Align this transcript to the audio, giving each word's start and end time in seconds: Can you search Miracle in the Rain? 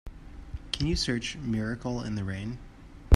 Can 0.71 0.87
you 0.87 0.95
search 0.95 1.35
Miracle 1.37 2.01
in 2.01 2.15
the 2.15 2.23
Rain? 2.23 2.57